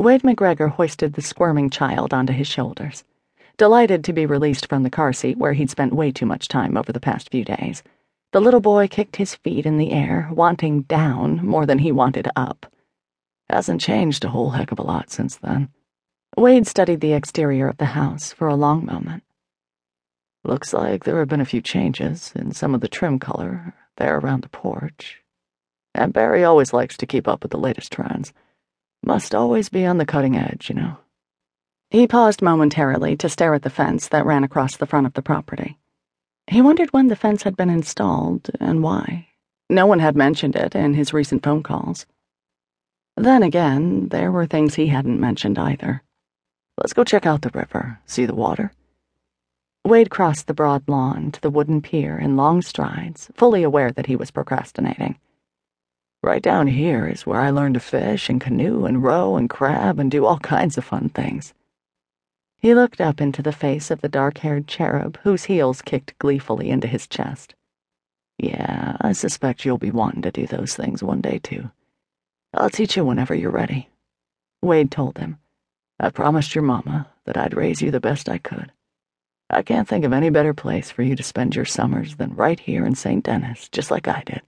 Wade 0.00 0.24
MacGregor 0.24 0.68
hoisted 0.68 1.12
the 1.12 1.20
squirming 1.20 1.68
child 1.68 2.14
onto 2.14 2.32
his 2.32 2.46
shoulders, 2.46 3.04
delighted 3.58 4.02
to 4.02 4.14
be 4.14 4.24
released 4.24 4.66
from 4.66 4.82
the 4.82 4.88
car 4.88 5.12
seat 5.12 5.36
where 5.36 5.52
he'd 5.52 5.68
spent 5.68 5.92
way 5.92 6.10
too 6.10 6.24
much 6.24 6.48
time 6.48 6.78
over 6.78 6.90
the 6.90 6.98
past 6.98 7.28
few 7.30 7.44
days. 7.44 7.82
The 8.32 8.40
little 8.40 8.60
boy 8.60 8.88
kicked 8.88 9.16
his 9.16 9.34
feet 9.34 9.66
in 9.66 9.76
the 9.76 9.92
air, 9.92 10.30
wanting 10.32 10.84
down 10.84 11.44
more 11.44 11.66
than 11.66 11.80
he 11.80 11.92
wanted 11.92 12.30
up. 12.34 12.72
Hasn't 13.50 13.82
changed 13.82 14.24
a 14.24 14.30
whole 14.30 14.48
heck 14.48 14.72
of 14.72 14.78
a 14.78 14.82
lot 14.82 15.10
since 15.10 15.36
then. 15.36 15.68
Wade 16.34 16.66
studied 16.66 17.02
the 17.02 17.12
exterior 17.12 17.68
of 17.68 17.76
the 17.76 17.84
house 17.84 18.32
for 18.32 18.48
a 18.48 18.56
long 18.56 18.86
moment. 18.86 19.22
Looks 20.44 20.72
like 20.72 21.04
there 21.04 21.18
have 21.18 21.28
been 21.28 21.42
a 21.42 21.44
few 21.44 21.60
changes 21.60 22.32
in 22.34 22.52
some 22.52 22.74
of 22.74 22.80
the 22.80 22.88
trim 22.88 23.18
color 23.18 23.74
there 23.98 24.16
around 24.16 24.44
the 24.44 24.48
porch. 24.48 25.22
Aunt 25.94 26.14
Berry 26.14 26.42
always 26.42 26.72
likes 26.72 26.96
to 26.96 27.06
keep 27.06 27.28
up 27.28 27.42
with 27.42 27.52
the 27.52 27.58
latest 27.58 27.92
trends. 27.92 28.32
Must 29.02 29.34
always 29.34 29.68
be 29.68 29.86
on 29.86 29.98
the 29.98 30.06
cutting 30.06 30.36
edge, 30.36 30.68
you 30.68 30.74
know. 30.74 30.98
He 31.90 32.06
paused 32.06 32.42
momentarily 32.42 33.16
to 33.16 33.28
stare 33.28 33.54
at 33.54 33.62
the 33.62 33.70
fence 33.70 34.08
that 34.08 34.26
ran 34.26 34.44
across 34.44 34.76
the 34.76 34.86
front 34.86 35.06
of 35.06 35.14
the 35.14 35.22
property. 35.22 35.78
He 36.46 36.62
wondered 36.62 36.92
when 36.92 37.08
the 37.08 37.16
fence 37.16 37.42
had 37.42 37.56
been 37.56 37.70
installed 37.70 38.50
and 38.60 38.82
why. 38.82 39.28
No 39.68 39.86
one 39.86 40.00
had 40.00 40.16
mentioned 40.16 40.56
it 40.56 40.74
in 40.74 40.94
his 40.94 41.12
recent 41.12 41.42
phone 41.42 41.62
calls. 41.62 42.06
Then 43.16 43.42
again, 43.42 44.08
there 44.08 44.32
were 44.32 44.46
things 44.46 44.74
he 44.74 44.88
hadn't 44.88 45.20
mentioned 45.20 45.58
either. 45.58 46.02
Let's 46.78 46.92
go 46.92 47.04
check 47.04 47.26
out 47.26 47.42
the 47.42 47.50
river, 47.52 47.98
see 48.06 48.26
the 48.26 48.34
water. 48.34 48.72
Wade 49.84 50.10
crossed 50.10 50.46
the 50.46 50.54
broad 50.54 50.88
lawn 50.88 51.32
to 51.32 51.40
the 51.40 51.50
wooden 51.50 51.82
pier 51.82 52.18
in 52.18 52.36
long 52.36 52.62
strides, 52.62 53.30
fully 53.34 53.62
aware 53.62 53.92
that 53.92 54.06
he 54.06 54.16
was 54.16 54.30
procrastinating. 54.30 55.18
Right 56.22 56.42
down 56.42 56.66
here 56.66 57.06
is 57.06 57.24
where 57.24 57.40
I 57.40 57.50
learned 57.50 57.74
to 57.74 57.80
fish 57.80 58.28
and 58.28 58.40
canoe 58.40 58.84
and 58.84 59.02
row 59.02 59.36
and 59.36 59.48
crab 59.48 59.98
and 59.98 60.10
do 60.10 60.26
all 60.26 60.38
kinds 60.38 60.76
of 60.76 60.84
fun 60.84 61.08
things. 61.08 61.54
He 62.58 62.74
looked 62.74 63.00
up 63.00 63.22
into 63.22 63.40
the 63.40 63.52
face 63.52 63.90
of 63.90 64.02
the 64.02 64.08
dark 64.08 64.38
haired 64.38 64.68
cherub 64.68 65.18
whose 65.22 65.44
heels 65.44 65.80
kicked 65.80 66.18
gleefully 66.18 66.68
into 66.68 66.86
his 66.86 67.06
chest. 67.06 67.54
Yeah, 68.36 68.98
I 69.00 69.12
suspect 69.12 69.64
you'll 69.64 69.78
be 69.78 69.90
wanting 69.90 70.20
to 70.22 70.30
do 70.30 70.46
those 70.46 70.74
things 70.74 71.02
one 71.02 71.22
day, 71.22 71.38
too. 71.38 71.70
I'll 72.52 72.68
teach 72.68 72.98
you 72.98 73.04
whenever 73.04 73.34
you're 73.34 73.50
ready. 73.50 73.88
Wade 74.60 74.90
told 74.90 75.16
him. 75.16 75.38
I 75.98 76.10
promised 76.10 76.54
your 76.54 76.64
mama 76.64 77.08
that 77.24 77.38
I'd 77.38 77.54
raise 77.56 77.80
you 77.80 77.90
the 77.90 78.00
best 78.00 78.28
I 78.28 78.36
could. 78.36 78.72
I 79.48 79.62
can't 79.62 79.88
think 79.88 80.04
of 80.04 80.12
any 80.12 80.28
better 80.28 80.52
place 80.52 80.90
for 80.90 81.02
you 81.02 81.16
to 81.16 81.22
spend 81.22 81.56
your 81.56 81.64
summers 81.64 82.16
than 82.16 82.36
right 82.36 82.60
here 82.60 82.84
in 82.84 82.94
St. 82.94 83.24
Dennis, 83.24 83.68
just 83.70 83.90
like 83.90 84.06
I 84.06 84.22
did. 84.24 84.42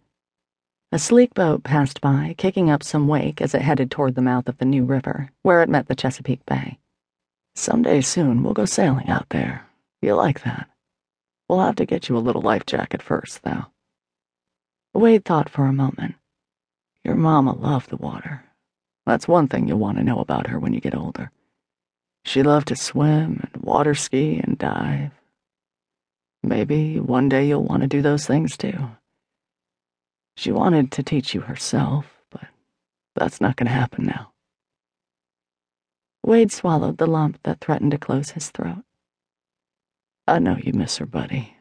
A 0.95 0.99
sleek 0.99 1.33
boat 1.33 1.65
passed 1.65 2.03
by, 2.03 2.35
kicking 2.37 2.69
up 2.69 2.83
some 2.83 3.09
wake 3.09 3.41
as 3.41 3.55
it 3.55 3.63
headed 3.63 3.91
toward 3.91 4.15
the 4.15 4.21
mouth 4.21 4.47
of 4.47 4.59
the 4.59 4.67
New 4.67 4.85
River, 4.85 5.31
where 5.41 5.63
it 5.63 5.71
met 5.71 5.89
the 5.89 5.95
Chesapeake 5.95 6.45
Bay. 6.45 6.79
Someday 7.55 8.03
soon 8.03 8.43
we'll 8.43 8.53
go 8.53 8.67
sailing 8.67 9.09
out 9.09 9.27
there. 9.31 9.67
You 10.03 10.15
like 10.17 10.43
that? 10.45 10.69
We'll 11.49 11.61
have 11.61 11.77
to 11.77 11.87
get 11.87 12.11
you 12.11 12.19
a 12.19 12.19
little 12.19 12.43
life 12.43 12.67
jacket 12.67 13.01
first, 13.01 13.43
though. 13.43 13.65
Wade 14.93 15.25
thought 15.25 15.49
for 15.49 15.65
a 15.65 15.73
moment. 15.73 16.17
Your 17.05 17.15
mama 17.15 17.55
loved 17.55 17.89
the 17.89 17.97
water. 17.97 18.45
That's 19.07 19.27
one 19.27 19.49
thing 19.49 19.69
you'll 19.69 19.79
want 19.79 19.97
to 19.97 20.05
know 20.05 20.19
about 20.19 20.49
her 20.49 20.59
when 20.59 20.75
you 20.75 20.81
get 20.81 20.95
older. 20.95 21.31
She 22.27 22.43
loved 22.43 22.69
to 22.69 22.77
swim 22.77 23.49
and 23.55 23.63
water 23.63 23.95
ski 23.95 24.43
and 24.45 24.59
dive. 24.59 25.13
Maybe 26.43 27.01
one 27.01 27.31
day 27.31 27.47
you'll 27.47 27.65
want 27.65 27.81
to 27.81 27.89
do 27.89 28.03
those 28.03 28.27
things 28.27 28.59
too. 28.59 28.91
She 30.37 30.53
wanted 30.53 30.91
to 30.93 31.03
teach 31.03 31.35
you 31.35 31.43
herself, 31.43 32.07
but 32.31 32.47
that's 33.15 33.41
not 33.41 33.57
going 33.57 33.67
to 33.67 33.73
happen 33.73 34.05
now. 34.05 34.33
Wade 36.25 36.53
swallowed 36.53 36.99
the 36.99 37.07
lump 37.07 37.39
that 37.43 37.61
threatened 37.61 37.91
to 37.91 37.99
close 37.99 38.31
his 38.31 38.51
throat. 38.51 38.85
I 40.27 40.39
know 40.39 40.57
you 40.57 40.73
miss 40.73 40.99
her, 40.99 41.07
buddy. 41.07 41.57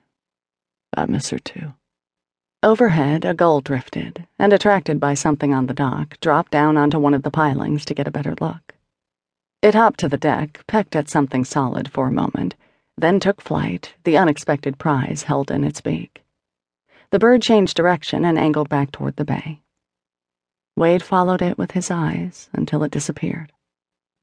I 0.96 1.06
miss 1.06 1.30
her 1.32 1.40
too. 1.40 1.74
Overhead, 2.64 3.26
a 3.26 3.34
gull 3.34 3.62
drifted, 3.62 4.28
and 4.38 4.54
attracted 4.54 5.00
by 5.00 5.16
something 5.16 5.52
on 5.52 5.66
the 5.66 5.74
dock, 5.74 6.20
dropped 6.20 6.52
down 6.52 6.78
onto 6.78 7.00
one 7.00 7.16
of 7.16 7.24
the 7.24 7.32
pilings 7.32 7.86
to 7.86 7.96
get 7.96 8.08
a 8.08 8.12
better 8.12 8.36
look. 8.40 8.76
It 9.64 9.74
hopped 9.74 10.00
to 10.02 10.10
the 10.10 10.18
deck, 10.18 10.64
pecked 10.68 10.96
at 10.96 11.10
something 11.10 11.44
solid 11.44 11.92
for 11.92 12.08
a 12.08 12.12
moment, 12.12 12.54
then 12.96 13.20
took 13.20 13.42
flight, 13.42 13.96
the 14.04 14.18
unexpected 14.18 14.78
prize 14.78 15.24
held 15.24 15.50
in 15.50 15.64
its 15.64 15.82
beak. 15.82 16.21
The 17.12 17.20
bird 17.20 17.42
changed 17.42 17.76
direction 17.76 18.24
and 18.24 18.40
angled 18.40 18.70
back 18.70 18.92
toward 18.92 19.18
the 19.18 19.26
bay. 19.26 19.62
Wade 20.78 21.04
followed 21.04 21.42
it 21.42 21.58
with 21.58 21.72
his 21.72 21.92
eyes 21.92 22.50
until 22.54 22.84
it 22.84 22.92
disappeared. 22.92 23.52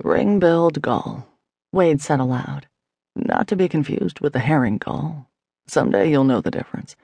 Ring-billed 0.02 0.80
gull, 0.80 1.28
Wade 1.70 2.00
said 2.00 2.18
aloud. 2.18 2.66
Not 3.14 3.46
to 3.48 3.56
be 3.56 3.68
confused 3.68 4.20
with 4.20 4.32
the 4.32 4.38
herring 4.38 4.78
gull. 4.78 5.28
Someday 5.66 6.10
you'll 6.10 6.24
know 6.24 6.40
the 6.40 6.50
difference. 6.50 6.96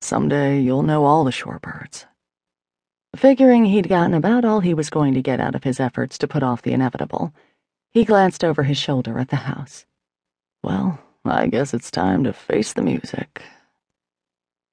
Someday 0.00 0.60
you'll 0.60 0.82
know 0.82 1.04
all 1.04 1.22
the 1.22 1.30
shorebirds. 1.30 2.06
Figuring 3.14 3.66
he'd 3.66 3.88
gotten 3.88 4.14
about 4.14 4.44
all 4.44 4.60
he 4.60 4.74
was 4.74 4.90
going 4.90 5.14
to 5.14 5.22
get 5.22 5.40
out 5.40 5.54
of 5.54 5.64
his 5.64 5.78
efforts 5.78 6.18
to 6.18 6.28
put 6.28 6.42
off 6.42 6.62
the 6.62 6.72
inevitable, 6.72 7.32
he 7.90 8.04
glanced 8.04 8.42
over 8.42 8.64
his 8.64 8.78
shoulder 8.78 9.18
at 9.18 9.28
the 9.28 9.36
house. 9.36 9.86
Well, 10.62 10.98
I 11.24 11.46
guess 11.46 11.72
it's 11.72 11.90
time 11.90 12.24
to 12.24 12.32
face 12.32 12.72
the 12.72 12.82
music. 12.82 13.42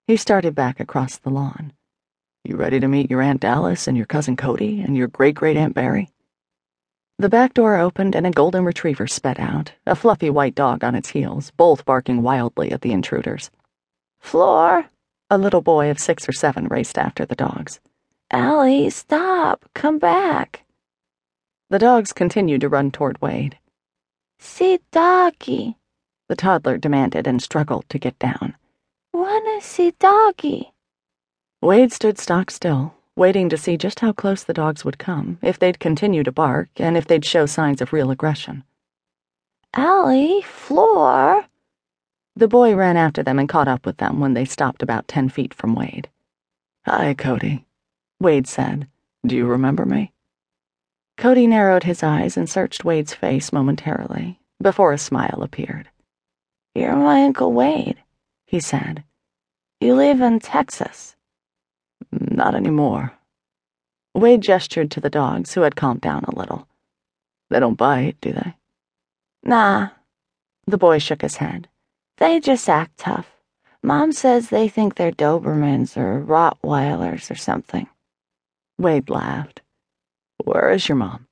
He 0.08 0.18
started 0.18 0.54
back 0.54 0.80
across 0.80 1.18
the 1.18 1.32
lawn. 1.32 1.74
You 2.44 2.58
ready 2.58 2.80
to 2.80 2.88
meet 2.88 3.10
your 3.10 3.24
Aunt 3.24 3.42
Dallas 3.42 3.88
and 3.88 3.98
your 3.98 4.06
cousin 4.06 4.36
Cody 4.36 4.80
and 4.80 4.96
your 4.96 5.08
great 5.08 5.34
great 5.34 5.58
Aunt 5.58 5.74
Berry? 5.74 6.10
The 7.18 7.28
back 7.28 7.56
door 7.56 7.78
opened 7.78 8.16
and 8.16 8.28
a 8.28 8.30
golden 8.30 8.66
retriever 8.66 9.08
sped 9.08 9.40
out, 9.40 9.74
a 9.88 9.96
fluffy 9.96 10.30
white 10.30 10.54
dog 10.54 10.84
on 10.84 10.94
its 10.94 11.10
heels, 11.10 11.50
both 11.58 11.86
barking 11.86 12.22
wildly 12.22 12.72
at 12.72 12.82
the 12.82 12.92
intruders. 12.92 13.50
Floor! 14.20 14.86
A 15.32 15.40
little 15.40 15.62
boy 15.62 15.90
of 15.90 15.98
six 15.98 16.30
or 16.30 16.34
seven 16.34 16.68
raced 16.68 17.00
after 17.00 17.26
the 17.26 17.34
dogs. 17.34 17.80
Allie, 18.30 18.92
stop! 18.92 19.66
Come 19.74 19.98
back! 19.98 20.66
The 21.72 21.80
dogs 21.80 22.14
continued 22.14 22.62
to 22.62 22.70
run 22.70 22.92
toward 22.92 23.20
Wade. 23.24 23.58
See 24.38 24.78
doggy, 24.92 25.78
the 26.30 26.36
toddler 26.36 26.78
demanded 26.78 27.26
and 27.26 27.42
struggled 27.42 27.90
to 27.90 27.98
get 27.98 28.20
down. 28.20 28.56
See 29.62 29.92
doggy? 30.00 30.74
Wade 31.62 31.92
stood 31.92 32.18
stock 32.18 32.52
still, 32.52 32.94
waiting 33.16 33.50
to 33.50 33.58
see 33.58 33.78
just 33.78 34.00
how 34.00 34.12
close 34.12 34.44
the 34.44 34.54
dogs 34.54 34.86
would 34.86 34.98
come, 34.98 35.40
if 35.42 35.58
they'd 35.58 35.80
continue 35.80 36.24
to 36.24 36.32
bark, 36.32 36.70
and 36.78 36.96
if 36.96 37.08
they'd 37.08 37.26
show 37.26 37.46
signs 37.46 37.82
of 37.82 37.92
real 37.92 38.12
aggression. 38.12 38.64
Allie, 39.74 40.42
floor! 40.44 41.46
The 42.36 42.48
boy 42.48 42.76
ran 42.76 42.98
after 42.98 43.24
them 43.24 43.40
and 43.40 43.50
caught 43.50 43.68
up 43.68 43.86
with 43.86 43.98
them 43.98 44.20
when 44.20 44.34
they 44.34 44.46
stopped 44.46 44.84
about 44.84 45.08
ten 45.08 45.30
feet 45.30 45.54
from 45.54 45.76
Wade. 45.76 46.10
Hi, 46.86 47.14
Cody, 47.14 47.66
Wade 48.20 48.48
said. 48.48 48.88
Do 49.26 49.36
you 49.36 49.46
remember 49.46 49.86
me? 49.86 50.12
Cody 51.18 51.48
narrowed 51.48 51.84
his 51.84 52.04
eyes 52.04 52.38
and 52.38 52.50
searched 52.50 52.86
Wade's 52.86 53.14
face 53.14 53.52
momentarily, 53.52 54.40
before 54.62 54.94
a 54.94 54.98
smile 54.98 55.42
appeared. 55.42 55.90
You're 56.74 56.96
my 56.96 57.24
Uncle 57.24 57.52
Wade 57.52 57.98
he 58.46 58.60
said. 58.60 59.04
You 59.82 59.96
live 59.96 60.22
in 60.22 60.40
Texas. 60.40 61.16
Not 62.12 62.56
anymore. 62.56 63.14
Wade 64.14 64.42
gestured 64.42 64.90
to 64.92 65.02
the 65.02 65.10
dogs, 65.10 65.54
who 65.54 65.62
had 65.62 65.76
calmed 65.76 66.02
down 66.02 66.24
a 66.24 66.36
little. 66.36 66.68
They 67.50 67.60
don't 67.60 67.76
bite, 67.78 68.20
do 68.22 68.32
they? 68.32 68.56
Nah. 69.44 69.90
The 70.66 70.78
boy 70.78 71.00
shook 71.00 71.22
his 71.22 71.38
head. 71.38 71.68
They 72.18 72.40
just 72.40 72.70
act 72.70 72.98
tough. 72.98 73.36
Mom 73.84 74.12
says 74.14 74.50
they 74.50 74.68
think 74.68 74.96
they're 74.96 75.12
Dobermans 75.12 75.96
or 75.96 76.24
Rottweilers 76.24 77.30
or 77.30 77.36
something. 77.36 77.88
Wade 78.80 79.10
laughed. 79.10 79.62
Where 80.44 80.72
is 80.72 80.90
your 80.90 80.96
mom? 80.96 81.28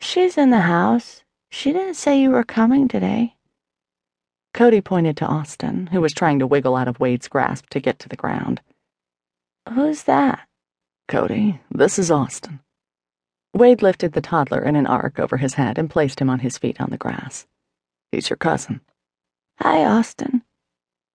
She's 0.00 0.38
in 0.38 0.50
the 0.50 0.60
house. 0.60 1.22
She 1.50 1.72
didn't 1.72 1.94
say 1.94 2.20
you 2.20 2.30
were 2.30 2.44
coming 2.44 2.88
today. 2.88 3.35
Cody 4.56 4.80
pointed 4.80 5.18
to 5.18 5.26
Austin, 5.26 5.88
who 5.88 6.00
was 6.00 6.14
trying 6.14 6.38
to 6.38 6.46
wiggle 6.46 6.76
out 6.76 6.88
of 6.88 6.98
Wade's 6.98 7.28
grasp 7.28 7.68
to 7.68 7.78
get 7.78 7.98
to 7.98 8.08
the 8.08 8.16
ground. 8.16 8.62
Who's 9.68 10.04
that? 10.04 10.48
Cody, 11.08 11.60
this 11.70 11.98
is 11.98 12.10
Austin. 12.10 12.60
Wade 13.52 13.82
lifted 13.82 14.12
the 14.12 14.22
toddler 14.22 14.62
in 14.62 14.74
an 14.74 14.86
arc 14.86 15.18
over 15.18 15.36
his 15.36 15.54
head 15.54 15.76
and 15.76 15.90
placed 15.90 16.22
him 16.22 16.30
on 16.30 16.38
his 16.38 16.56
feet 16.56 16.80
on 16.80 16.88
the 16.88 16.96
grass. 16.96 17.46
He's 18.10 18.30
your 18.30 18.38
cousin. 18.38 18.80
Hi, 19.60 19.84
Austin. 19.84 20.40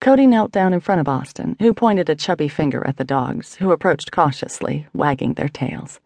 Cody 0.02 0.28
knelt 0.28 0.52
down 0.52 0.72
in 0.72 0.80
front 0.80 1.02
of 1.02 1.10
Austin, 1.10 1.56
who 1.60 1.74
pointed 1.74 2.12
a 2.12 2.16
chubby 2.16 2.48
finger 2.48 2.86
at 2.86 2.98
the 2.98 3.04
dogs, 3.04 3.56
who 3.56 3.72
approached 3.72 4.12
cautiously, 4.12 4.86
wagging 4.94 5.34
their 5.34 5.50
tails. 5.50 6.00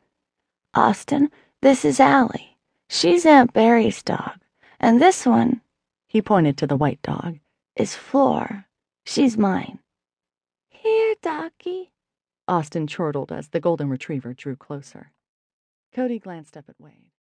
Austin, 0.74 1.30
this 1.62 1.84
is 1.84 2.00
Allie. 2.00 2.58
She's 2.90 3.26
Aunt 3.26 3.52
Berry's 3.52 4.02
dog. 4.04 4.40
And 4.80 5.02
this 5.02 5.26
one, 5.26 5.60
he 6.16 6.22
pointed 6.22 6.58
to 6.58 6.66
the 6.66 6.78
white 6.78 7.02
dog. 7.02 7.40
Is 7.76 7.94
Floor. 7.94 8.68
She's 9.06 9.38
mine. 9.38 9.80
Here, 10.70 11.14
doggy. 11.22 11.92
Austin 12.48 12.88
chortled 12.88 13.34
as 13.34 13.50
the 13.50 13.60
golden 13.60 13.90
retriever 13.90 14.34
drew 14.34 14.56
closer. 14.56 15.12
Cody 15.94 16.18
glanced 16.20 16.56
up 16.56 16.70
at 16.70 16.80
Wade. 16.80 17.12